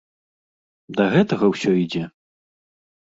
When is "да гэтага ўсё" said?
0.99-1.71